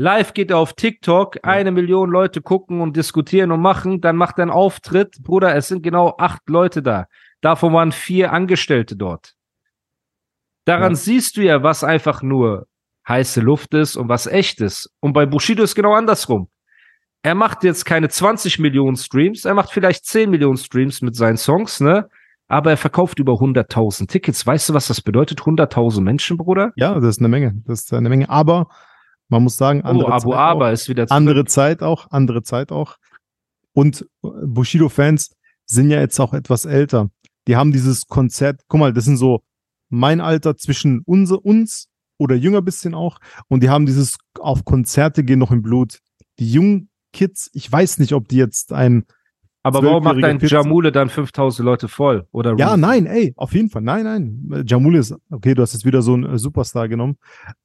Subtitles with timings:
[0.00, 4.38] Live geht er auf TikTok, eine Million Leute gucken und diskutieren und machen, dann macht
[4.38, 5.16] er einen Auftritt.
[5.24, 7.06] Bruder, es sind genau acht Leute da.
[7.40, 9.34] Davon waren vier Angestellte dort.
[10.66, 10.96] Daran Ja.
[10.96, 12.68] siehst du ja, was einfach nur
[13.08, 14.88] heiße Luft ist und was echt ist.
[15.00, 16.48] Und bei Bushido ist genau andersrum.
[17.22, 21.38] Er macht jetzt keine 20 Millionen Streams, er macht vielleicht 10 Millionen Streams mit seinen
[21.38, 22.08] Songs, ne?
[22.46, 24.46] Aber er verkauft über 100.000 Tickets.
[24.46, 25.40] Weißt du, was das bedeutet?
[25.40, 26.72] 100.000 Menschen, Bruder?
[26.76, 27.60] ja, das ist eine Menge.
[27.66, 28.30] Das ist eine Menge.
[28.30, 28.68] Aber
[29.28, 30.72] man muss sagen, Oh, andere Abu Zeit Aber auch.
[30.72, 31.16] ist wieder zurück.
[31.16, 32.96] andere Zeit auch, andere Zeit auch.
[33.72, 35.34] Und äh, Bushido-Fans
[35.66, 37.10] sind ja jetzt auch etwas älter.
[37.46, 39.40] Die haben dieses Konzert, guck mal, das sind so
[39.90, 43.18] mein Alter zwischen uns, uns oder jünger bisschen auch.
[43.48, 45.98] Und die haben dieses auf Konzerte gehen noch im Blut.
[46.38, 49.04] Die jungen Kids, ich weiß nicht, ob die jetzt ein,
[49.62, 52.26] Aber warum macht dein 12-jähriger Jamule dann 5000 Leute voll?
[52.30, 54.64] Oder ja, nein, ey, auf jeden Fall, nein, nein.
[54.66, 57.18] Jamul ist, okay, du hast jetzt wieder so einen äh, Superstar genommen.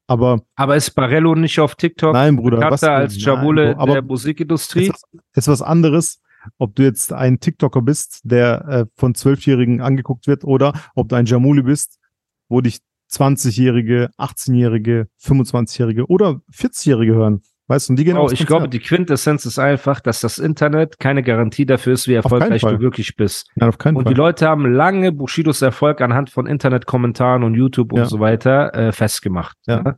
[0.07, 4.87] Aber Aber ist Barello nicht auf TikTok nein, Bruder, was als Jamule aber der Musikindustrie?
[4.87, 6.21] ist was, ist was anderes,
[6.57, 11.15] ob du jetzt ein TikToker bist, der äh, von Zwölfjährigen angeguckt wird, oder ob du
[11.15, 11.99] ein Jamuli bist,
[12.49, 12.79] wo dich
[13.11, 17.43] 20-Jährige, 18-Jährige, 25-Jährige oder 40-Jährige hören.
[17.67, 20.99] Weißt du, und die gehen Oh, ich glaube, die Quintessenz ist einfach, dass das Internet
[20.99, 23.49] keine Garantie dafür ist, wie erfolgreich du wirklich bist.
[23.55, 24.13] Nein, auf keinen Und Fall.
[24.13, 28.05] die Leute haben lange Bushidos Erfolg anhand von Internetkommentaren und YouTube und Ja.
[28.05, 29.55] so weiter äh, festgemacht.
[29.65, 29.81] Ja.
[29.81, 29.97] ne?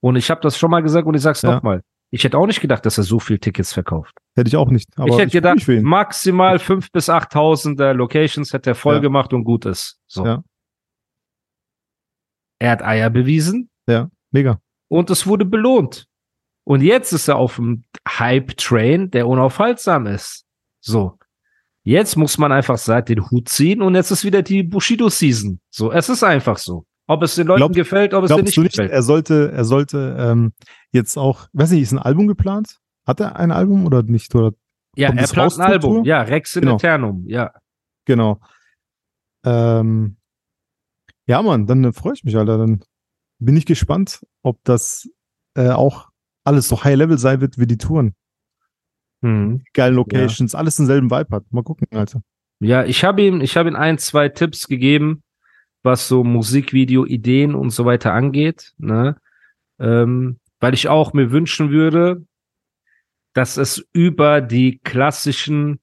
[0.00, 1.54] Und ich habe das schon mal gesagt und ich sag's Ja.
[1.56, 1.82] nochmal.
[2.10, 4.12] Ich hätte auch nicht gedacht, dass er so viel Tickets verkauft.
[4.36, 4.88] Hätte ich auch nicht.
[4.96, 9.00] Aber ich hätte freu gedacht, maximal 5.000 bis 8.000 äh, Locations hätte er voll Ja.
[9.00, 9.98] gemacht und gut ist.
[10.06, 10.24] So.
[10.24, 10.44] Ja.
[12.60, 13.68] Er hat Eier bewiesen
[14.30, 14.60] Mega.
[14.88, 16.06] und es wurde belohnt.
[16.64, 20.46] Und jetzt ist er auf dem Hype-Train, der unaufhaltsam ist.
[20.80, 21.18] So.
[21.86, 25.60] Jetzt muss man einfach seit den Hut ziehen und jetzt ist wieder die Bushido-Season.
[25.70, 26.86] So, es ist einfach so.
[27.06, 28.90] Ob es den Leuten Glaub- gefällt, ob es denen nicht nicht, gefällt.
[28.90, 30.54] er sollte, er sollte ähm,
[30.92, 32.78] jetzt auch, weiß nicht, ist ein Album geplant?
[33.06, 34.34] Hat er ein Album oder nicht?
[34.34, 34.52] Oder
[34.96, 36.04] Ja, er plant ein Album.
[36.06, 36.76] Ja, Rex in Genau.
[36.76, 37.24] Eternum.
[37.26, 37.52] Ja.
[38.06, 38.40] Genau.
[39.44, 40.16] Ähm,
[41.26, 42.56] ja, Mann, dann äh, freue ich mich, Alter.
[42.56, 42.82] Dann
[43.38, 45.06] bin ich gespannt, ob das
[45.54, 46.08] äh, auch
[46.44, 48.14] alles so High-Level sein wird wie die Touren.
[49.22, 49.62] Hm.
[49.72, 51.44] Geilen Locations, alles denselben Vibe hat.
[51.50, 52.22] Mal gucken, Alter.
[52.60, 55.22] Ja, ich habe ihm, ich habe ihm ein, zwei Tipps gegeben,
[55.82, 59.16] was so Musikvideo-Ideen und so weiter angeht, ne?
[59.78, 62.24] Ähm, weil ich auch mir wünschen würde,
[63.32, 65.80] dass es über die klassischen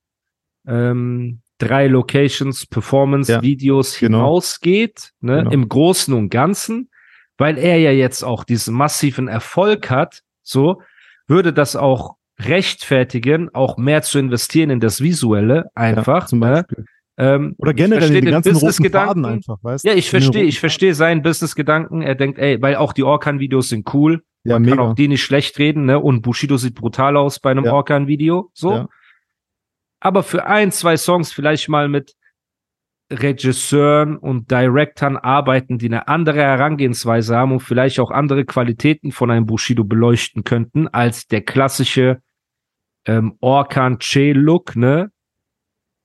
[0.66, 4.20] ähm, drei Locations Performance-Videos genau.
[4.20, 5.38] hinausgeht, ne?
[5.38, 5.52] Genau.
[5.52, 6.90] Im Großen und Ganzen,
[7.38, 10.82] weil er ja jetzt auch diesen massiven Erfolg hat, so
[11.28, 16.22] würde das auch rechtfertigen, auch mehr zu investieren in das Visuelle einfach.
[16.24, 16.52] ja, zum ne?
[16.68, 16.86] Beispiel.
[17.18, 18.90] Ähm, Oder generell die den ganzen roten.
[18.90, 22.02] Faden einfach, weißt Ja, ich den verstehe, ich verstehe seinen Business-Gedanken.
[22.02, 24.24] Er denkt, ey, weil auch die Orkan-Videos sind cool.
[24.44, 24.90] Ja, Man kann mega.
[24.90, 26.00] auch die nicht schlecht reden, ne?
[26.00, 27.74] Und Bushido sieht brutal aus bei einem Ja.
[27.74, 28.50] Orkan-Video.
[28.54, 28.72] So.
[28.72, 28.88] Ja.
[30.00, 32.16] Aber für ein, zwei Songs vielleicht mal mit
[33.12, 39.30] Regisseuren und Directern arbeiten, die eine andere Herangehensweise haben und vielleicht auch andere Qualitäten von
[39.30, 42.22] einem Bushido beleuchten könnten, als der klassische
[43.06, 45.12] ähm, Orkan-Che-Look, ne?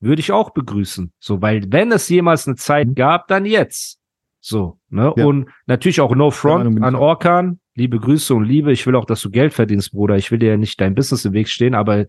[0.00, 1.12] Würde ich auch begrüßen.
[1.18, 2.94] So, weil wenn es jemals eine Zeit Mhm.
[2.94, 3.98] gab, dann jetzt.
[4.40, 5.12] So, ne?
[5.16, 5.24] Ja.
[5.24, 6.94] Und natürlich auch No Front an.
[6.94, 7.60] Orkan.
[7.74, 8.72] Liebe Grüße und Liebe.
[8.72, 10.16] Ich will auch, dass du Geld verdienst, Bruder.
[10.16, 12.06] Ich will dir ja nicht dein Business im Weg stehen, aber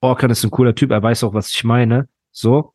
[0.00, 0.90] Orkan ist ein cooler Typ.
[0.90, 2.08] Er weiß auch, was ich meine.
[2.30, 2.73] So.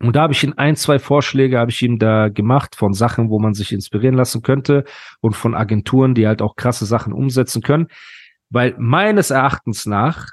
[0.00, 3.30] Und da habe ich ihm ein, zwei Vorschläge habe ich ihm da gemacht von Sachen,
[3.30, 4.84] wo man sich inspirieren lassen könnte
[5.20, 7.88] und von Agenturen, die halt auch krasse Sachen umsetzen können.
[8.48, 10.28] Weil meines Erachtens nach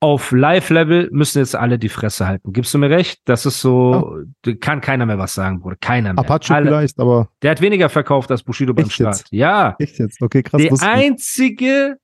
[0.00, 2.52] auf Live-Level müssen jetzt alle die Fresse halten.
[2.52, 3.20] Gibst du mir recht?
[3.24, 4.18] Das ist so,
[4.60, 5.76] kann keiner mehr was sagen, Bruder.
[5.80, 6.20] Keiner mehr.
[6.22, 9.16] Apache alle, vielleicht, aber der hat weniger verkauft als Bushido beim Start.
[9.16, 9.28] jetzt?
[9.32, 9.74] Ja.
[9.78, 10.20] echt jetzt.
[10.20, 10.60] Okay, krass.
[10.60, 11.96] Die einzige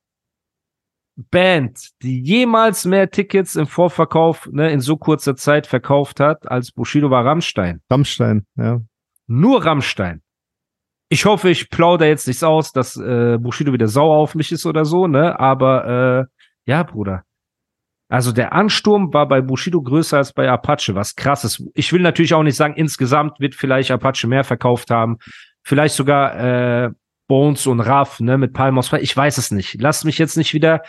[1.15, 6.71] Band, die jemals mehr Tickets im Vorverkauf ne, in so kurzer Zeit verkauft hat als
[6.71, 7.81] Bushido, war Rammstein.
[7.89, 8.81] Rammstein, ja.
[9.27, 10.21] Nur Rammstein.
[11.09, 14.65] Ich hoffe, ich plaudere jetzt nichts aus, dass äh, Bushido wieder sauer auf mich ist
[14.65, 15.39] oder so, ne?
[15.39, 17.23] Aber äh, ja, Bruder.
[18.09, 21.63] Also der Ansturm war bei Bushido größer als bei Apache, was krass ist.
[21.73, 25.17] Ich will natürlich auch nicht sagen, insgesamt wird vielleicht Apache mehr verkauft haben.
[25.63, 26.35] Vielleicht sogar
[26.85, 26.91] äh,
[27.27, 28.91] Bones und Raff, ne, mit Palmos.
[28.93, 29.81] Ich weiß es nicht.
[29.81, 30.81] Lass mich jetzt nicht wieder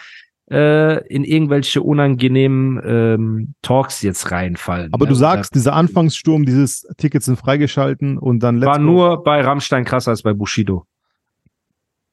[0.51, 4.93] äh, in irgendwelche unangenehmen ähm, Talks jetzt reinfallen.
[4.93, 5.11] Aber ne?
[5.11, 8.85] du sagst, dieser Anfangssturm, dieses Tickets sind freigeschalten und dann war go.
[8.85, 10.87] nur bei Rammstein krasser als bei Bushido.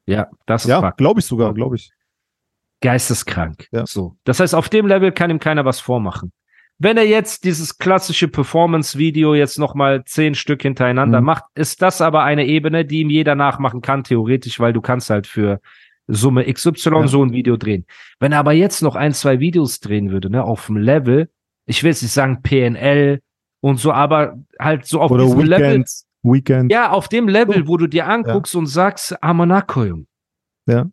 [0.06, 1.92] Ja, das ist Ja, glaube ich sogar, glaube ich.
[2.82, 3.68] geisteskrank.
[3.72, 3.86] Ja.
[3.86, 4.16] So.
[4.24, 6.32] Das heißt, auf dem Level kann ihm keiner was vormachen.
[6.84, 11.26] Wenn er jetzt dieses klassische Performance-Video jetzt nochmal zehn Stück hintereinander Mhm.
[11.28, 15.12] macht, ist das aber eine Ebene, die ihm jeder nachmachen kann, theoretisch, weil du kannst
[15.12, 15.62] halt für
[16.08, 17.08] Summe XY Ja.
[17.08, 17.86] so ein Video drehen.
[18.20, 21.30] Wenn er aber jetzt noch ein, zwei Videos drehen würde, ne, auf dem Level,
[21.68, 23.22] ich will jetzt nicht sagen PNL
[23.62, 25.90] und so, aber halt so auf Oder diesem Level, Weekend.
[26.24, 26.72] Weekend.
[26.72, 30.06] ja, auf dem Level, wo du dir anguckst und sagst, Amanako, Junge.
[30.68, 30.88] Ja.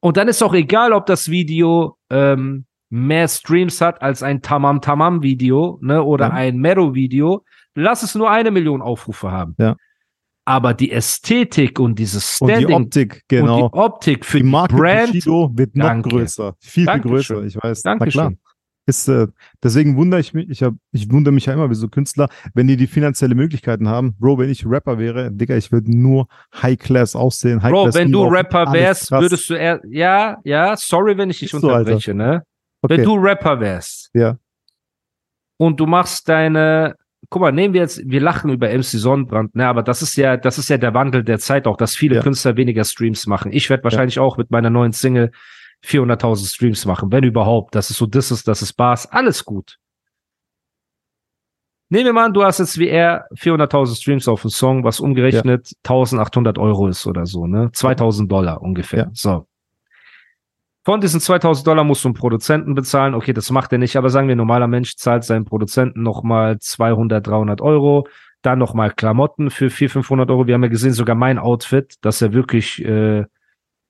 [0.00, 4.80] Und dann ist auch egal, ob das Video ähm, mehr Streams hat als ein Tamam
[4.80, 6.32] Tamam Video, ne, oder Ja.
[6.32, 7.44] ein Mero Video.
[7.74, 9.54] Lass es nur eine Million Aufrufe haben.
[9.58, 9.76] Ja.
[10.44, 13.64] Aber die Ästhetik und dieses Und Standing die Optik, genau.
[13.66, 15.06] und die Optik für die die, Marke Brand.
[15.12, 16.08] Bushido wird noch Danke.
[16.08, 16.54] größer.
[16.60, 17.18] Viel, Dankeschön.
[17.22, 17.82] viel größer, ich weiß.
[17.84, 18.20] Na Dankeschön.
[18.20, 18.32] klar.
[18.86, 19.26] Ist, äh,
[19.62, 22.66] deswegen wundere ich mich, ich, hab, ich wundere mich ja immer, wie so Künstler, wenn
[22.68, 24.14] die die finanzielle Möglichkeiten haben.
[24.18, 26.26] Bro, wenn ich Rapper wäre, Digga, ich würde nur
[26.62, 27.62] High Class aussehen.
[27.62, 31.40] High Bro, Class wenn du Rapper wärst, würdest du eher, ja, ja, sorry, wenn ich
[31.40, 32.44] dich Ist so, unterbreche, ne?
[32.82, 32.98] Okay.
[32.98, 34.10] Wenn du Rapper wärst.
[34.14, 34.38] Ja.
[35.56, 36.96] Und du machst deine,
[37.30, 40.36] guck mal, nehmen wir jetzt, wir lachen über MC Sonnenbrand, ne, aber das ist ja,
[40.36, 42.22] das ist ja der Wandel der Zeit auch, dass viele Ja.
[42.22, 43.52] Künstler weniger Streams machen.
[43.52, 45.32] Ich werde wahrscheinlich auch mit meiner neuen Single
[45.84, 47.74] 400.000 Streams machen, wenn überhaupt.
[47.74, 49.78] Das ist so, das ist, das ist Bars, alles gut.
[51.90, 55.00] Nehmen wir mal an, du hast jetzt wie er 400.000 Streams auf einen Song, was
[55.00, 57.70] umgerechnet 1800 Euro ist oder so, ne?
[57.72, 59.04] 2000 Dollar ungefähr.
[59.04, 59.10] Ja.
[59.14, 59.47] So.
[60.88, 63.14] Von diesen 2000 Dollar musst du einen Produzenten bezahlen.
[63.14, 67.26] Okay, das macht er nicht, aber sagen wir, normaler Mensch zahlt seinem Produzenten nochmal 200,
[67.26, 68.08] 300 Euro.
[68.40, 70.46] Dann nochmal Klamotten für 400, 500 Euro.
[70.46, 73.26] Wir haben ja gesehen, sogar mein Outfit, dass er wirklich äh,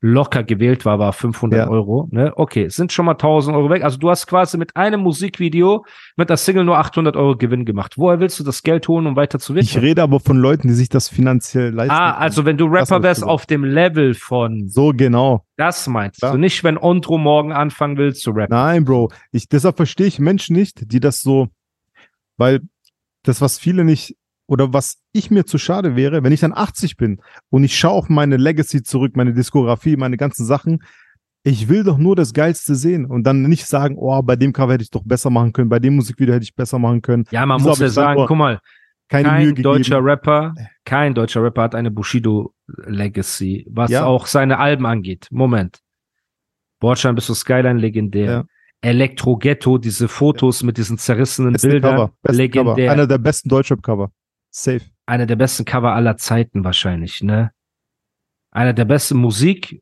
[0.00, 1.69] locker gewählt war, war 500 Ja.
[1.69, 2.09] Euro.
[2.12, 2.33] Ne?
[2.37, 3.83] Okay, es sind schon mal 1000 Euro weg.
[3.83, 5.85] Also du hast quasi mit einem Musikvideo
[6.17, 7.95] mit der Single nur 800 Euro Gewinn gemacht.
[7.97, 9.85] Woher willst du das Geld holen, um weiter zu Ich wirken?
[9.85, 11.91] rede aber von Leuten, die sich das finanziell leisten.
[11.93, 12.23] Ah, können.
[12.23, 15.45] also wenn du Rapper ich wärst auf dem Level von, So genau.
[15.56, 16.33] das meinst Klar.
[16.33, 16.39] du.
[16.39, 18.55] Nicht, wenn Ondro morgen anfangen will zu rappen.
[18.55, 19.11] Nein, Bro.
[19.33, 21.49] Ich, deshalb verstehe ich Menschen nicht, die das so,
[22.37, 22.61] weil
[23.25, 24.17] das, was viele nicht,
[24.49, 27.93] oder was ich mir zu schade wäre, wenn ich dann 80 bin und ich schaue
[27.93, 30.83] auf meine Legacy zurück, meine Diskografie, meine ganzen Sachen,
[31.45, 34.73] ich will doch nur das Geilste sehen und dann nicht sagen, oh, bei dem Cover
[34.73, 37.25] hätte ich doch besser machen können, bei dem Musikvideo hätte ich besser machen können.
[37.31, 38.59] Ja, man Wieso muss ja sagen, guck mal,
[39.09, 40.55] kein deutscher Rapper,
[40.85, 42.55] kein deutscher Rapper hat eine Bushido
[42.87, 44.05] Legacy, was Ja.
[44.05, 45.29] auch seine Alben angeht.
[45.31, 45.79] Moment.
[46.81, 48.31] Bordstein bis zur Skyline legendär.
[48.31, 48.44] Ja.
[48.81, 52.65] Elektro Ghetto, diese Fotos mit diesen zerrissenen Beste Bildern, Cover, beste Cover.
[52.65, 52.93] legendär.
[52.93, 54.11] Einer der besten Deutschrap-Cover.
[54.62, 54.81] Safe.
[55.06, 57.50] einer der besten Cover aller Zeiten wahrscheinlich, ne?
[58.50, 59.81] Einer der besten Musik.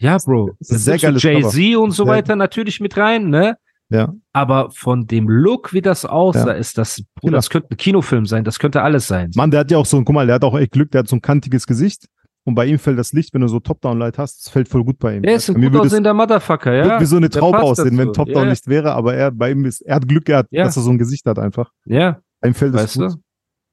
[0.00, 0.52] Ja, Bro.
[0.58, 3.56] Das sehr geiles Jay-Z und so Sehr- weiter natürlich mit rein, ne?
[3.88, 4.12] Ja.
[4.32, 6.52] Aber von dem Look, wie das aussah, Ja.
[6.54, 7.38] ist das, Bruder, Killer.
[7.38, 9.30] das könnte ein Kinofilm sein, das könnte alles sein.
[9.36, 11.00] Mann, der hat ja auch so ein, guck mal, der hat auch echt Glück, der
[11.00, 12.06] hat so ein kantiges Gesicht
[12.44, 14.98] und bei ihm fällt das Licht, wenn du so Top-Down-Light hast, das fällt voll gut
[14.98, 15.22] bei ihm.
[15.22, 16.84] Der ist ein gut aussehender Motherfucker, ja.
[16.84, 18.12] wird wie so eine Traube aussehen, wenn.
[18.12, 18.50] Top-Down Ja.
[18.50, 20.64] nicht wäre, aber er, bei ihm ist, er hat Glück gehabt, Ja.
[20.64, 21.70] dass er so ein Gesicht hat einfach.
[21.86, 23.12] Ja, Bei ihm fällt weißt gut.
[23.12, 23.16] du?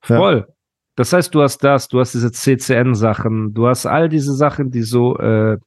[0.04, 0.48] Voll.
[0.96, 4.84] Das heißt, du hast das, du hast diese CCN-Sachen, du hast all diese Sachen, die
[4.84, 5.58] so äh,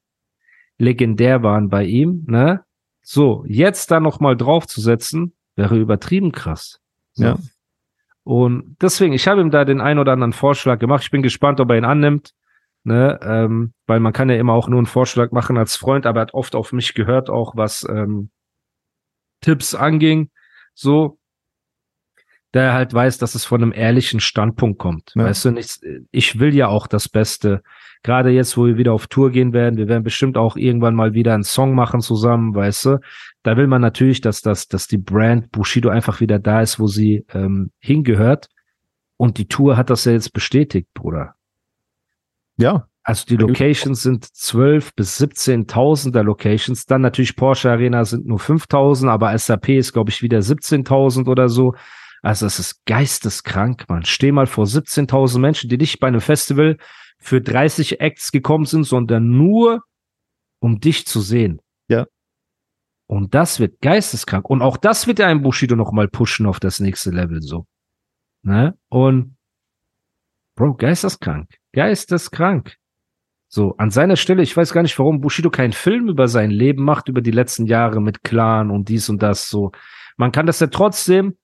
[0.79, 2.63] legendär waren bei ihm, ne?
[3.03, 6.81] So, jetzt da noch mal draufzusetzen, wäre übertrieben krass.
[7.13, 7.25] So.
[7.25, 7.37] Ja.
[8.25, 11.05] Und deswegen, ich habe ihm da den ein oder anderen Vorschlag gemacht.
[11.05, 12.33] Ich bin gespannt, ob er ihn annimmt.
[12.83, 16.21] Ne, ähm, weil man kann ja immer auch nur einen Vorschlag machen als Freund, aber
[16.21, 18.31] er hat oft auf mich gehört, auch was ähm,
[19.41, 20.31] Tipps anging.
[20.73, 21.16] So,
[22.57, 25.13] da er halt weiß, dass es von einem ehrlichen Standpunkt kommt.
[25.15, 25.25] Ja.
[25.25, 27.63] Weißt du, nichts, ich will ja auch das Beste.
[28.03, 31.13] Gerade jetzt, wo wir wieder auf Tour gehen werden, wir werden bestimmt auch irgendwann mal
[31.13, 33.01] wieder einen Song machen zusammen, weißt du.
[33.43, 36.87] Da will man natürlich, dass das, dass die Brand Bushido einfach wieder da ist, wo
[36.87, 38.49] sie ähm, hingehört.
[39.19, 41.35] Und die Tour hat das ja jetzt bestätigt, Bruder.
[42.57, 46.87] Ja, Also die Locations sind 12 bis 17.000er Locations.
[46.87, 51.51] Dann natürlich Porsche Arena sind nur 5.000, aber SAP ist, glaube ich, wieder 17.000 oder
[51.51, 51.75] so.
[52.27, 54.05] Also es ist geisteskrank, man.
[54.05, 56.77] Steh mal vor 17.000 Menschen, die nicht bei einem Festival
[57.21, 59.85] für 30 Acts gekommen sind, sondern nur
[60.59, 61.61] um dich zu sehen.
[61.89, 62.07] Ja.
[63.09, 64.51] Und das wird geisteskrank.
[64.51, 67.69] Und auch das wird ja ein Bushido noch mal pushen auf das nächste Level, so.
[68.43, 68.77] Ne?
[68.89, 69.37] Und,
[70.57, 71.49] Bro, geisteskrank.
[71.73, 72.75] Geisteskrank.
[73.47, 76.83] So, an seiner Stelle, ich weiß gar nicht, warum Bushido keinen Film über sein Leben
[76.83, 79.49] macht, über die letzten Jahre mit Clan und dies und das.
[79.49, 79.71] So,
[80.17, 81.37] man kann das ja trotzdem,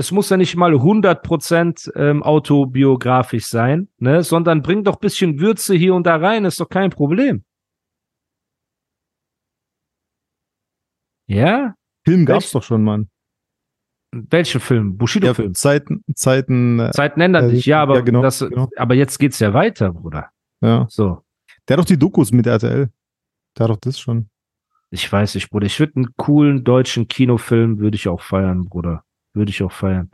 [0.00, 5.74] es muss ja nicht mal 100% ähm, autobiografisch sein, ne, sondern bringt doch bisschen Würze
[5.74, 7.44] hier und da rein, ist doch kein Problem.
[11.26, 11.74] Ja?
[12.04, 13.08] Film gab's Welch- doch schon, Mann.
[14.12, 14.96] Welchen Film?
[14.98, 15.54] Bushido-Film.
[15.54, 18.68] Zeiten, Zeiten, äh, Zeiten ändern äh, sich, ja, aber ja, genau, das, genau.
[18.76, 20.30] aber jetzt geht's ja weiter, Bruder.
[20.62, 20.86] ja.
[20.88, 21.22] So.
[21.68, 22.90] Der hat doch die Dokus mit RTL.
[23.56, 24.28] Der hat doch das schon.
[24.90, 25.66] Ich weiß nicht, Bruder.
[25.66, 29.04] Ich würde einen coolen deutschen Kinofilm, würde ich auch feiern, Bruder.
[29.34, 30.10] Würde ich auch feiern.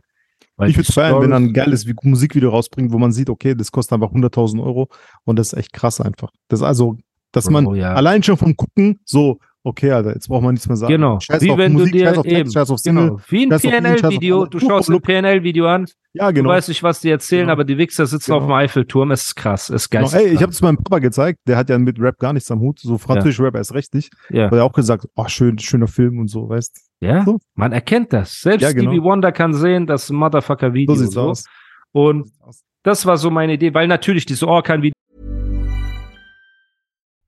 [0.56, 3.54] Weil ich würde feiern, wenn er ein geiles Vi- Musikvideo rausbringt, wo man sieht, okay,
[3.54, 4.88] das kostet einfach 100.000 Euro
[5.24, 6.30] und das ist echt krass einfach.
[6.48, 6.96] Das ist also,
[7.32, 7.92] dass man ja.
[7.94, 10.92] allein schon vom Gucken so, okay, Alter, jetzt braucht man nichts mehr sagen.
[10.92, 11.18] Genau.
[11.20, 13.06] Scheiß Wie auf wenn Musik, du dir scheiß auf Text, eben, scheiß auf Single.
[13.08, 13.20] Genau.
[13.28, 14.46] Wie ein PNL-Video.
[14.46, 15.00] Du schaust ein.
[15.02, 16.50] PNL-Video an, Ja, du genau.
[16.50, 17.52] weißt nicht, was die erzählen, Genau.
[17.52, 18.38] aber die Wichser sitzen Genau.
[18.38, 19.10] auf dem Eiffelturm.
[19.10, 19.68] Es ist krass.
[19.68, 20.08] Es ist genau.
[20.08, 20.26] geil.
[20.26, 22.60] Ey, ich habe es meinem Papa gezeigt, der hat ja mit Rap gar nichts am
[22.60, 24.10] Hut, so französisch Rap erst recht nicht.
[24.30, 24.46] ja.
[24.46, 27.38] Hat er auch gesagt, oh, schön, schöner Film und so, weißt ja, So.
[27.54, 28.40] man erkennt das.
[28.40, 28.90] Selbst Ja, genau.
[28.90, 30.94] Stevie Wonder kann sehen, das ist ein Motherfucker-Video.
[30.94, 31.22] So sieht's so.
[31.22, 31.44] aus.
[31.92, 32.30] Und
[32.82, 34.92] das war so meine Idee, weil natürlich diese Orkan-Videos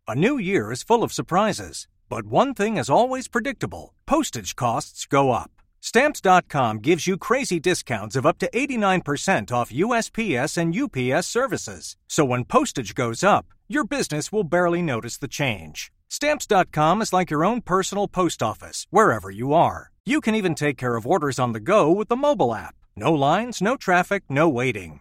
[0.07, 5.05] A new year is full of surprises, but one thing is always predictable postage costs
[5.07, 5.51] go up.
[5.81, 11.97] Stamps.com gives you crazy discounts of up to 89% off USPS and UPS services.
[12.09, 15.93] So when postage goes up, your business will barely notice the change.
[16.11, 19.91] Stamps.com is like your own personal post office, wherever you are.
[20.07, 22.75] You can even take care of orders on the go with the mobile app.
[22.97, 25.01] No lines, no traffic, no waiting.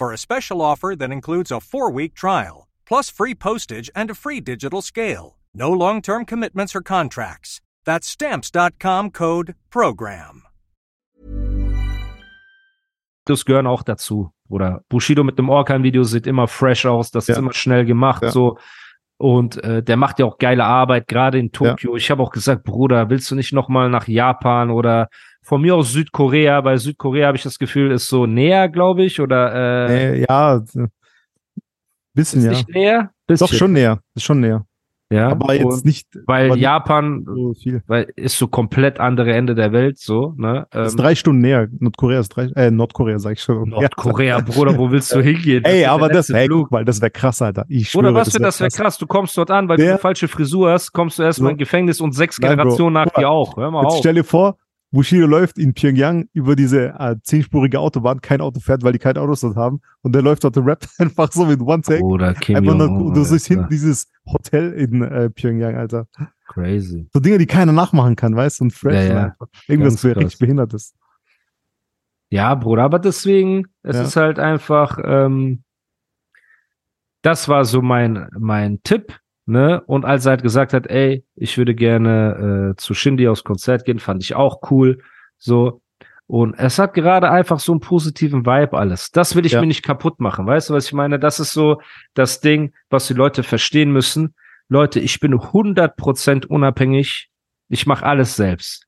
[0.00, 4.14] for a special offer that includes a four week trial, plus free postage and a
[4.14, 5.36] free digital scale.
[5.52, 7.60] No long term commitments or contracts.
[7.84, 10.44] That's Stamps.com code PROGRAM.
[13.26, 14.32] gehören auch dazu.
[14.48, 17.42] Oder Bushido mit dem Orkan-Video sieht immer fresh aus, das ist Ja.
[17.42, 18.30] immer schnell gemacht, Ja.
[18.30, 18.58] so.
[19.18, 21.94] Und äh, der macht ja auch geile Arbeit, gerade in Tokio.
[21.94, 25.08] Ich habe auch gesagt, Bruder, willst du nicht noch mal nach Japan oder
[25.50, 26.64] von mir aus Südkorea?
[26.64, 30.62] Weil Südkorea habe ich das Gefühl, ist so näher, glaube ich, oder äh, Äh, ja,
[32.14, 32.50] bisschen, ist ja.
[32.52, 33.10] nicht näher?
[33.26, 33.58] Doch Bisschen.
[33.58, 34.64] schon näher, ist schon näher.
[35.12, 35.28] ja.
[35.28, 37.54] Aber jetzt nicht, weil Japan, so
[37.86, 40.66] weil ist so komplett andere Ende der Welt, so, ne?
[40.72, 41.68] ist Ähm, drei Stunden näher.
[41.78, 43.68] Nordkorea ist drei, äh, Nordkorea, sag ich schon.
[43.70, 45.64] Nordkorea, Bruder, wo willst du hingehen?
[45.64, 46.62] Ey, ist aber das, letzte ey, Flug.
[46.64, 47.64] guck mal, das wäre krass, Alter.
[47.68, 48.98] Ich schwöre, Oder was für wär das wäre krass.
[48.98, 51.52] Du kommst dort an, weil du Der- eine falsche Frisur hast, kommst du erstmal So.
[51.52, 52.36] in Gefängnis und sechs.
[52.38, 53.56] Generationen nach dir auch.
[53.56, 53.98] Hör mal Jetzt auf.
[53.98, 54.56] stell dir vor,
[54.92, 59.20] Bushido läuft in Pyongyang über diese äh, zehnspurige Autobahn, kein Auto fährt, weil die keine
[59.20, 59.80] Autos dort haben.
[60.02, 62.02] Und der läuft dort und rappt einfach so mit One Take.
[62.02, 66.06] Oder Kim einfach nur, Jong-un, du siehst hinten dieses Hotel in äh, Pyongyang, Alter.
[66.48, 67.08] Crazy.
[67.12, 68.64] So Dinge, die keiner nachmachen kann, weißt du?
[68.64, 68.94] Und fresh.
[68.94, 69.24] Ja, ja.
[69.26, 69.46] einfach.
[69.68, 70.94] Irgendwas für richtig Behindertes.
[72.30, 74.02] Ja, Bruder, aber deswegen, es Ja.
[74.02, 75.62] ist halt einfach, ähm,
[77.22, 79.82] das war so mein, mein Tipp, ne?
[79.86, 83.84] Und als er halt gesagt hat, ey, ich würde gerne äh, zu Shindy aufs Konzert
[83.84, 84.98] gehen, fand ich auch cool.
[85.38, 85.82] So.
[86.26, 89.10] Und es hat gerade einfach so einen positiven Vibe alles.
[89.10, 89.60] Das will ich Ja.
[89.60, 90.46] mir nicht kaputt machen.
[90.46, 91.18] Weißt du, was ich meine?
[91.18, 91.80] Das ist so
[92.14, 94.34] das Ding, was die Leute verstehen müssen.
[94.68, 97.30] Leute, ich bin 100% unabhängig.
[97.68, 98.86] Ich mache alles selbst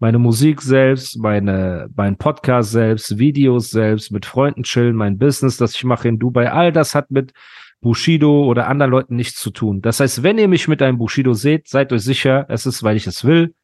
[0.00, 5.74] meine Musik selbst, meine, mein Podcast selbst, Videos selbst, mit Freunden chillen, mein Business, das
[5.74, 7.32] ich mache in Dubai, all das hat mit
[7.80, 9.80] Bushido oder anderen Leuten nichts zu tun.
[9.80, 12.96] Das heißt, wenn ihr mich mit einem Bushido seht, seid euch sicher, es ist, weil
[12.96, 13.54] ich es will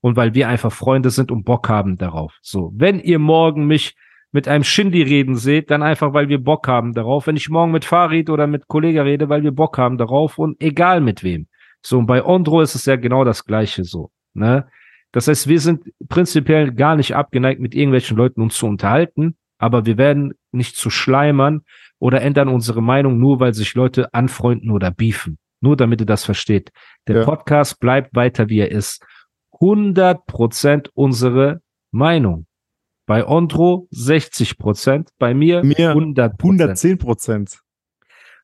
[0.00, 2.38] und weil wir einfach Freunde sind und Bock haben darauf.
[2.42, 3.94] So, wenn ihr morgen mich
[4.32, 7.26] mit einem Shindy reden seht, dann einfach, weil wir Bock haben darauf.
[7.26, 10.60] Wenn ich morgen mit Farid oder mit Kollege rede, weil wir Bock haben darauf und
[10.60, 11.46] egal mit wem.
[11.82, 14.66] So, und bei Ondro ist es ja genau das Gleiche so, ne?
[15.14, 19.84] Das heißt, wir sind prinzipiell gar nicht abgeneigt, mit irgendwelchen Leuten uns zu unterhalten, aber
[19.84, 21.62] wir werden nicht zu schleimern
[22.02, 25.38] oder ändern unsere Meinung nur, weil sich Leute anfreunden oder beefen.
[25.60, 26.72] Nur damit ihr das versteht.
[27.06, 27.24] Der Ja.
[27.24, 29.04] Podcast bleibt weiter, wie er ist.
[29.60, 31.60] 100 Prozent unsere
[31.92, 32.46] Meinung.
[33.06, 36.60] Bei Ondro 60 Prozent, bei mir, Mir 100 Prozent.
[36.60, 37.60] 110 Prozent.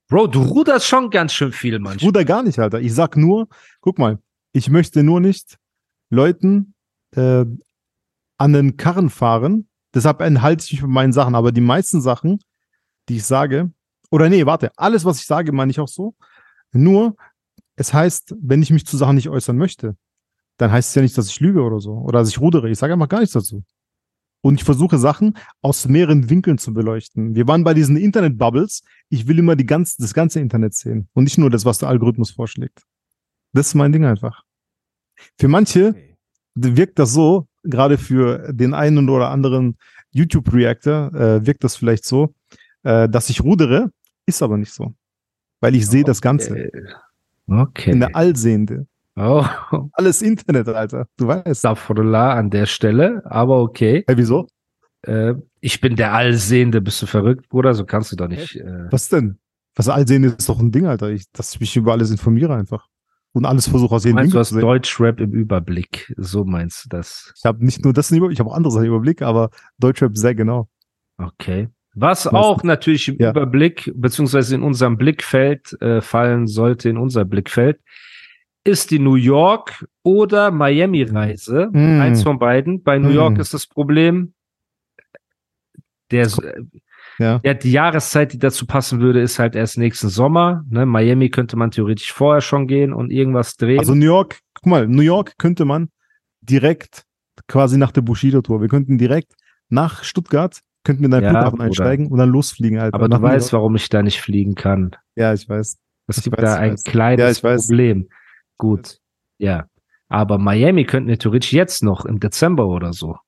[0.09, 2.07] Bro, du ruderst schon ganz schön viel Ich manchmal.
[2.09, 2.81] ruder gar nicht, Alter.
[2.81, 3.49] Ich sag nur,
[3.81, 4.19] guck mal,
[4.53, 5.57] ich möchte nur nicht
[6.11, 6.75] Leuten
[7.17, 7.45] äh,
[8.39, 9.69] an den Karren fahren.
[9.95, 11.35] Deshalb enthalte ich mich mit meinen Sachen.
[11.35, 12.39] Aber die meisten Sachen,
[13.09, 13.71] die ich sage,
[14.11, 16.15] oder nee, warte, alles, was ich sage, meine ich auch so.
[16.73, 17.17] Nur,
[17.77, 19.97] es heißt, wenn ich mich zu Sachen nicht äußern möchte,
[20.57, 21.93] dann heißt es ja nicht, dass ich lüge oder so.
[21.93, 22.69] Oder dass ich rudere.
[22.69, 23.63] Ich sage einfach gar nichts dazu.
[24.41, 27.35] Und ich versuche Sachen aus mehreren Winkeln zu beleuchten.
[27.35, 28.83] Wir waren bei diesen Internet-Bubbles.
[29.09, 31.09] Ich will immer die ganz, das ganze Internet sehen.
[31.13, 32.83] Und nicht nur das, was der Algorithmus vorschlägt.
[33.53, 34.43] Das ist mein Ding einfach.
[35.39, 35.95] Für manche
[36.55, 39.77] wirkt das so, gerade für den einen oder anderen
[40.11, 42.35] YouTube-Reactor, äh, wirkt das vielleicht so,
[42.83, 43.91] äh, dass ich rudere,
[44.27, 44.95] ist aber nicht so.
[45.61, 46.71] Weil ich sehe das Ganze.
[47.47, 47.91] Okay.
[47.93, 48.87] In der Allsehende.
[49.17, 49.45] Oh,
[49.93, 51.09] Alles Internet, Alter.
[51.17, 51.47] Du weißt.
[51.47, 54.05] Astaghfirullah an der Stelle, aber okay.
[54.07, 54.47] Hey, wieso?
[55.03, 56.81] Äh, ich bin der Allsehende.
[56.81, 57.75] Bist du verrückt, Bruder?
[57.75, 58.57] So kannst du doch nicht.
[58.57, 59.39] Äh, Was denn?
[59.75, 61.11] Was Allsehende ist doch ein Ding, Alter.
[61.11, 62.87] Ich, dass ich mich über alles informiere einfach.
[63.33, 64.63] Und alles versuche aus jedem meinst du hast zu sehen.
[64.63, 66.13] Deutschrap im Überblick?
[66.17, 67.33] So meinst du das?
[67.37, 69.51] Ich habe nicht nur das im Überblick, ich habe auch andere Sachen im Überblick, aber
[69.79, 70.69] Deutschrap sehr genau.
[71.19, 71.69] Okay.
[72.01, 73.31] Was Was- auch natürlich im Ja.
[73.31, 77.81] Überblick, beziehungsweise in unserem Blickfeld äh, fallen sollte, in unser Blickfeld,
[78.65, 81.71] ist die New York oder Miami-Reise.
[81.73, 82.01] Mm.
[82.01, 82.83] Eins von beiden.
[82.83, 83.15] Bei New Mm.
[83.15, 84.35] York ist das Problem,
[86.11, 86.63] der, äh,
[87.19, 87.41] Ja.
[87.45, 90.65] ja, die Jahreszeit, die dazu passen würde, ist halt erst nächsten Sommer.
[90.71, 90.87] Ne?
[90.87, 93.79] Miami könnte man theoretisch vorher schon gehen und irgendwas drehen.
[93.79, 95.89] Also New York, guck mal, New York könnte man
[96.43, 97.05] direkt
[97.47, 98.61] quasi nach der Bushido-Tour.
[98.61, 99.33] Wir könnten direkt
[99.69, 102.95] nach Stuttgart, könnten wir in einen Ja, Flughafen einsteigen und dann losfliegen, Alter.
[102.95, 104.97] Aber du weißt, warum ich da nicht fliegen kann.
[105.17, 105.77] Ja, ich weiß.
[106.07, 106.85] Es gibt weiß, da ein weiß.
[106.85, 107.67] kleines Ja, ich weiß.
[107.67, 108.09] Problem.
[108.57, 108.99] Gut,
[109.37, 109.67] ja.
[110.09, 113.19] Aber Miami könnten wir theoretisch jetzt noch im Dezember oder so.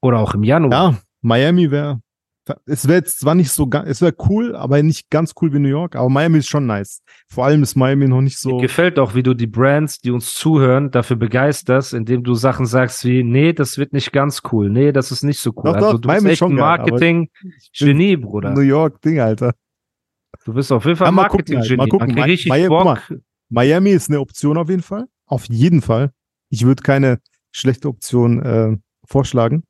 [0.00, 0.92] Oder auch im Januar.
[0.92, 2.00] Ja, Miami wäre,
[2.66, 5.68] es wäre jetzt zwar nicht so, es wäre cool, aber nicht ganz cool wie New
[5.68, 7.02] York, aber Miami ist schon nice.
[7.28, 8.56] Vor allem ist Miami noch nicht so.
[8.56, 12.66] Mir gefällt auch, wie du die Brands, die uns zuhören, dafür begeisterst, indem du Sachen
[12.66, 14.70] sagst wie, nee, das wird nicht ganz cool.
[14.70, 15.62] Nee, das ist nicht so cool.
[15.66, 18.50] Doch, also doch, du Miami bist ist echt schon ein Marketing-Genie, Bruder.
[18.50, 19.54] New York Ding, Alter.
[20.44, 21.76] Du bist auf jeden Fall Ja, ein mal gucken Marketing-Genie.
[21.76, 22.14] mal gucken.
[22.48, 23.14] Miami- Bock.
[23.50, 25.06] Miami ist eine Option auf jeden Fall.
[25.26, 26.10] Auf jeden Fall.
[26.48, 27.20] Ich würde keine
[27.52, 29.62] schlechte Option äh, vorschlagen.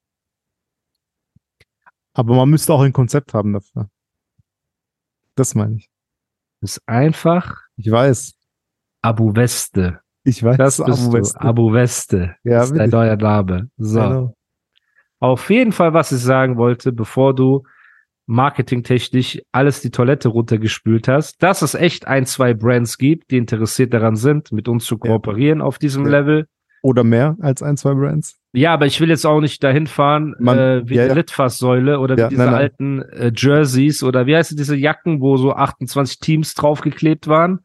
[2.15, 3.89] Aber man müsste auch ein Konzept haben dafür.
[5.35, 5.89] Das meine ich.
[6.61, 8.35] ist einfach Ich weiß.
[9.03, 10.01] Abu Weste.
[10.25, 10.57] Ich weiß.
[10.57, 11.13] Das bist Abu du.
[11.19, 11.37] West.
[11.41, 12.37] Abu Weste.
[12.45, 13.71] Ja, das ist dein neuer Name.
[13.77, 14.01] So.
[14.01, 14.37] Genau.
[15.21, 17.63] Auf jeden Fall, was ich sagen wollte, bevor du
[18.27, 23.93] marketingtechnisch alles die Toilette runtergespült hast, dass es echt ein, zwei Brands gibt, die interessiert
[23.93, 26.21] daran sind, mit uns zu kooperieren auf diesem Ja.
[26.21, 26.47] Level.
[26.83, 28.39] Oder mehr als ein, zwei Brands.
[28.55, 31.15] Ja, aber ich will jetzt auch nicht dahin fahren, Man- äh, wie ja, eine ja.
[31.17, 32.61] Litfaßsäule oder Ja, wie diese nein, nein.
[32.61, 37.61] alten äh, Jerseys oder wie heißt diese Jacken, wo so 28 Teams draufgeklebt waren.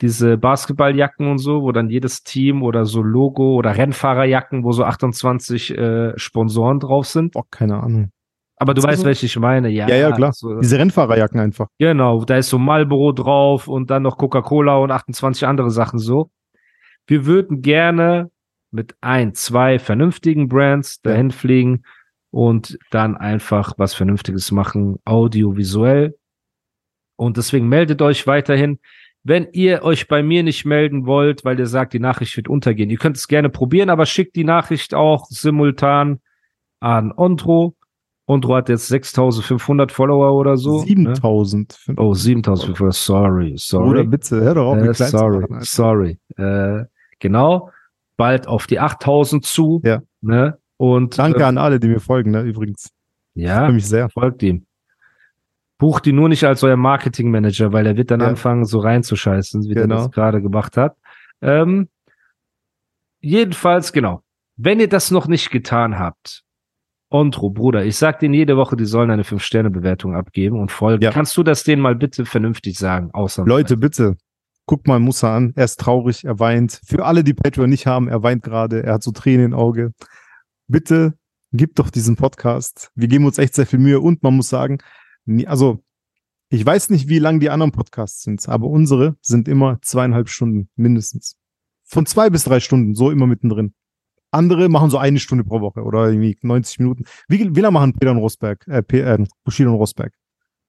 [0.00, 4.84] Diese Basketballjacken und so, wo dann jedes Team oder so Logo oder Rennfahrerjacken, wo so
[4.84, 7.32] 28 äh, Sponsoren drauf sind.
[7.34, 8.10] Boah, keine Ahnung.
[8.56, 9.06] Aber du weißt, so?
[9.06, 9.68] welche ich meine.
[9.70, 10.32] Ja, Ja, ja, klar.
[10.32, 11.66] So, Diese Rennfahrerjacken einfach.
[11.78, 16.30] genau, da ist so Marlboro drauf und dann noch Coca-Cola und 28 andere Sachen so.
[17.06, 18.30] Wir würden gerne
[18.72, 21.12] mit ein, zwei vernünftigen Brands Ja.
[21.12, 21.82] dahin fliegen
[22.30, 26.16] und dann einfach was Vernünftiges machen, audiovisuell.
[27.16, 28.78] Und deswegen meldet euch weiterhin.
[29.24, 32.90] Wenn ihr euch bei mir nicht melden wollt, weil ihr sagt, die Nachricht wird untergehen,
[32.90, 36.20] ihr könnt es gerne probieren, aber schickt die Nachricht auch simultan
[36.80, 37.76] an Ondro.
[38.26, 40.80] Ondro hat jetzt 6500 Follower oder so.
[40.80, 40.86] Ne?
[40.86, 41.78] 7000.
[41.98, 43.90] Oh, 7500, sorry, sorry.
[43.90, 46.18] Oder bitte, hör doch auf, Äh, sorry, machen, sorry.
[46.36, 46.84] Äh,
[47.20, 47.70] genau,
[48.22, 49.80] bald auf die 8000 zu.
[49.84, 50.00] Ja.
[50.20, 50.58] Ne?
[50.76, 52.90] Und Danke äh, an alle, die mir folgen, ne, übrigens.
[53.34, 54.08] Ja, mich sehr.
[54.10, 54.64] folgt ihm.
[55.78, 58.28] Bucht ihn nur nicht als euer Marketingmanager, weil er wird dann Ja.
[58.28, 59.96] anfangen, so reinzuscheißen, wie er Genau.
[59.96, 60.96] das gerade gemacht hat.
[61.40, 61.88] Ähm,
[63.20, 64.22] jedenfalls, genau.
[64.56, 66.44] Wenn ihr das noch nicht getan habt,
[67.10, 71.02] Ontro, Bruder, ich sag denen jede Woche, die sollen eine 5-Sterne-Bewertung abgeben und folgen.
[71.02, 71.10] Ja.
[71.10, 73.10] Kannst du das denen mal bitte vernünftig sagen?
[73.12, 74.16] Außer Leute, bitte,
[74.72, 75.52] guckt mal Musa an.
[75.54, 76.80] Er ist traurig, er weint.
[76.86, 79.92] Für alle, die Patreon nicht haben, er weint gerade, er hat so Tränen im Auge.
[80.66, 81.12] Bitte,
[81.52, 82.90] gib doch diesen Podcast.
[82.94, 84.78] Wir geben uns echt sehr viel Mühe und man muss sagen,
[85.44, 85.84] also,
[86.48, 90.70] ich weiß nicht, wie lang die anderen Podcasts sind, aber unsere sind immer zweieinhalb Stunden
[90.74, 91.36] mindestens.
[91.84, 93.74] Von zwei bis drei Stunden, so immer mittendrin.
[94.30, 97.04] Andere machen so eine Stunde pro Woche oder irgendwie 90 Minuten.
[97.28, 100.14] Wie, wie lange machen Peter und Rosberg, äh, P- äh, Bushido und Rosberg?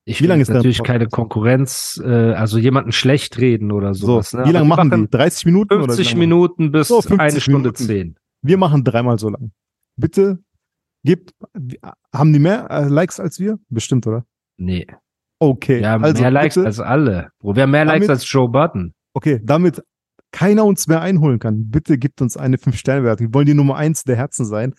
[0.06, 0.98] Ich Wie lange ist der natürlich Podcast?
[1.00, 4.34] keine Konkurrenz, äh, also jemanden schlecht reden oder So, sowas.
[4.34, 4.40] ne?
[4.46, 5.10] wie lange Aber machen die?
[5.10, 5.74] 30 Minuten?
[5.76, 7.84] oder wie 50 lange machen- Minuten bis So, 50 eine Stunde Minuten.
[7.86, 8.16] 10.
[8.42, 9.52] Wir machen dreimal so lang.
[9.96, 10.40] Bitte
[11.06, 11.32] gebt,
[12.14, 13.58] haben die mehr äh, Likes als wir?
[13.70, 14.26] Bestimmt, oder?
[14.58, 14.88] Nee.
[15.40, 15.80] Okay.
[15.80, 17.30] Wir haben also mehr Likes bitte, als alle.
[17.40, 18.94] Bro, wir haben mehr Likes Damit- als Joe Button.
[19.14, 19.82] okay, damit
[20.32, 23.28] keiner uns mehr einholen kann, bitte gibt uns eine 5-Sterne-Wertung.
[23.28, 24.74] Wir wollen die Nummer eins der Herzen sein.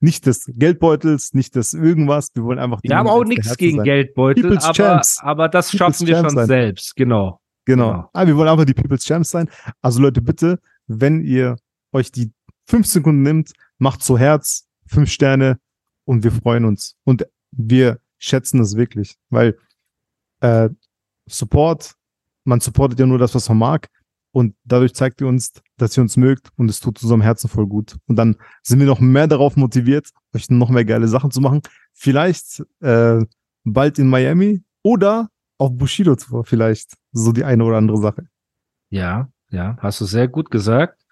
[0.00, 2.28] Nicht des Geldbeutels, nicht des irgendwas.
[2.34, 3.84] Wir wollen einfach die Wir haben auch nichts gegen sein.
[3.84, 5.18] Geldbeutel, People's aber, Champs.
[5.22, 6.46] aber das People's schaffen wir Champs schon sein.
[6.46, 7.40] selbst, genau.
[7.66, 7.90] Genau.
[7.92, 8.10] Genau.
[8.14, 9.48] Ah, wir wollen einfach die People's Champs sein.
[9.82, 11.56] Also Leute, bitte, wenn ihr
[11.92, 12.32] euch die
[12.66, 15.58] fünf Sekunden nimmt, macht so Herz, fünf Sterne
[16.04, 16.96] und wir freuen uns.
[17.04, 19.58] Und wir schätzen es wirklich, weil
[20.40, 20.70] äh,
[21.26, 21.94] Support,
[22.44, 23.88] man supportet ja nur das, was man mag.
[24.32, 27.66] Und dadurch zeigt ihr uns, dass ihr uns mögt und es tut unserem Herzen voll
[27.66, 27.96] gut.
[28.06, 31.62] Und dann sind wir noch mehr darauf motiviert, euch noch mehr geile Sachen zu machen.
[31.92, 33.20] Vielleicht äh,
[33.64, 36.94] bald in Miami oder auf Bushido Tour vielleicht.
[37.12, 38.28] So die eine oder andere Sache.
[38.88, 41.02] Ja, ja, hast du sehr gut gesagt.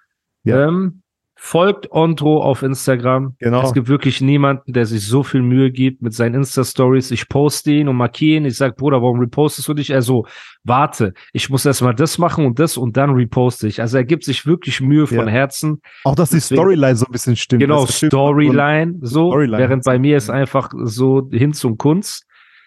[0.44, 0.68] Ja.
[0.68, 1.02] Ähm,
[1.40, 3.36] folgt Ondro auf Instagram.
[3.38, 3.62] Genau.
[3.62, 7.12] Es gibt wirklich niemanden, der sich so viel Mühe gibt mit seinen Insta-Stories.
[7.12, 8.44] Ich poste ihn und markiere ihn.
[8.44, 9.90] Ich sag, Bruder, warum repostest du dich?
[9.90, 10.26] Er so,
[10.64, 13.80] warte, ich muss erstmal das machen und das und dann reposte ich.
[13.80, 15.28] Also er gibt sich wirklich Mühe von Ja.
[15.28, 15.80] Herzen.
[16.02, 17.60] Auch, dass die Deswegen- Storyline so ein bisschen stimmt.
[17.62, 17.86] Genau.
[17.86, 19.30] Storyline, so.
[19.30, 19.58] Storyline.
[19.58, 22.24] Während bei mir ist einfach so hin zum Kunst.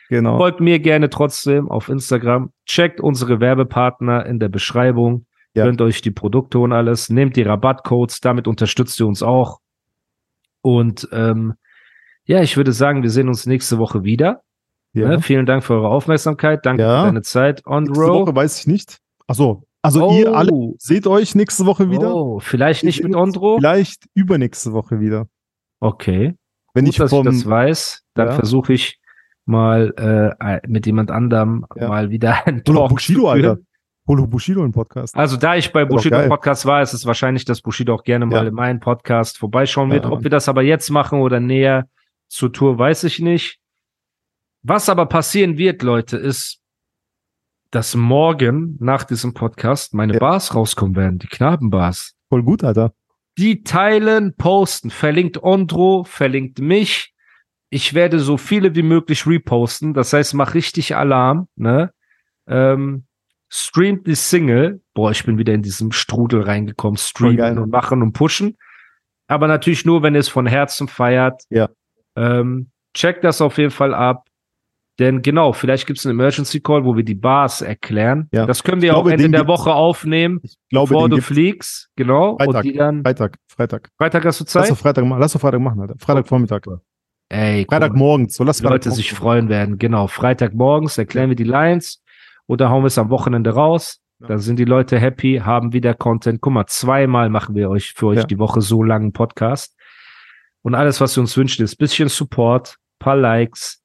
[0.09, 0.37] Genau.
[0.37, 2.51] Folgt mir gerne trotzdem auf Instagram.
[2.65, 5.25] Checkt unsere Werbepartner in der Beschreibung.
[5.55, 5.65] Ja.
[5.65, 7.09] Gönnt euch die Produkte und alles.
[7.09, 8.21] Nehmt die Rabattcodes.
[8.21, 9.59] Damit unterstützt ihr uns auch.
[10.61, 11.53] Und ähm,
[12.25, 14.43] ja, ich würde sagen, wir sehen uns nächste Woche wieder.
[14.93, 15.07] Ja.
[15.09, 15.21] Ne?
[15.21, 16.65] Vielen Dank für eure Aufmerksamkeit.
[16.65, 17.01] Danke Ja.
[17.01, 17.65] für deine Zeit.
[17.65, 18.21] On Nächste Row.
[18.27, 18.99] Woche weiß ich nicht.
[19.27, 19.63] Ach so.
[19.81, 22.13] Also ihr alle seht euch nächste Woche wieder.
[22.15, 23.57] Oh, vielleicht nicht mit Ondro.
[23.57, 25.27] Vielleicht übernächste Woche wieder.
[25.79, 26.35] Okay.
[26.75, 28.33] Wenn Gut, ich vom, ich das weiß, dann Ja.
[28.35, 28.99] versuche ich
[29.45, 29.91] mal
[30.39, 31.87] äh, mit jemand anderem Ja.
[31.87, 33.45] mal wieder ein Talk Bushido, zu führen.
[33.49, 33.61] Alter.
[34.07, 35.15] Holo Bushido im Podcast.
[35.15, 36.27] Also da ich bei Bushido geil.
[36.27, 38.49] Podcast war, ist es wahrscheinlich, dass Bushido auch gerne mal Ja.
[38.49, 40.05] in meinen Podcast vorbeischauen wird.
[40.05, 41.87] Ja, Ob wir das aber jetzt machen oder näher
[42.27, 43.59] zur Tour, weiß ich nicht.
[44.63, 46.59] Was aber passieren wird, Leute, ist,
[47.69, 50.19] dass morgen nach diesem Podcast meine Ja.
[50.19, 52.13] Bars rauskommen werden, die Knabenbars.
[52.29, 52.93] Voll gut, Alter.
[53.37, 57.13] Die teilen, posten, verlinkt Ondro, verlinkt mich.
[57.69, 59.93] Ich werde so viele wie möglich reposten.
[59.93, 61.93] Das heißt, mach richtig Alarm, ne?
[62.47, 63.05] Ähm,
[63.51, 64.81] streamt die Single.
[64.93, 66.97] Boah, ich bin wieder in diesem Strudel reingekommen.
[66.97, 68.57] Streamen und machen und pushen.
[69.27, 71.43] Aber natürlich nur, wenn ihr es von Herzen feiert.
[71.49, 71.69] Ja.
[72.15, 74.25] Ähm, checkt das auf jeden Fall ab.
[74.99, 78.29] Denn genau, vielleicht gibt es einen Emergency Call, wo wir die Bars erklären.
[78.31, 78.45] Ja.
[78.45, 81.89] Das können wir Ich auch glaube, Ende der Woche aufnehmen, Ich glaube, bevor du fliegst.
[81.95, 82.37] Genau.
[82.37, 82.65] Freitag.
[82.75, 83.03] Dann.
[83.03, 83.89] Freitag, Freitag.
[83.97, 84.69] Freitag hast du Lass Zeit?
[84.69, 85.05] doch Freitag.
[85.17, 85.95] Lass doch Freitag machen, Alter.
[85.97, 86.67] Freitag Vormittag.
[87.29, 88.29] Ey, guck mal, Freitagmorgen.
[88.29, 89.77] So, lass die Leute Freitagmorgen sich freuen werden.
[89.77, 92.03] Genau, Freitagmorgens erklären wir die Lines
[92.47, 93.99] oder hauen wir es am Wochenende raus.
[94.19, 94.27] Ja.
[94.27, 96.41] Dann sind die Leute happy, haben wieder Content.
[96.41, 98.23] Guck mal, zweimal machen wir euch für euch Ja.
[98.25, 99.75] die Woche so langen Podcast.
[100.61, 103.81] Und alles, was ihr uns wünscht, ist bisschen Support, paar Likes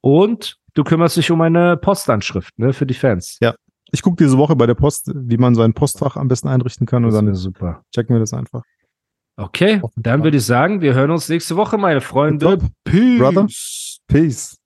[0.00, 3.36] und du kümmerst dich um eine Postanschrift, ne, für die Fans.
[3.40, 3.54] Ja.
[3.92, 7.04] Ich gucke diese Woche bei der Post, wie man sein Postfach am besten einrichten kann
[7.04, 7.82] und Das dann wäre super.
[7.94, 8.62] checken wir das einfach.
[9.36, 12.58] Okay, dann würde ich sagen, wir hören uns nächste Woche, meine Freunde.
[12.58, 12.70] Top.
[12.84, 13.46] Brother.
[14.08, 14.56] Peace.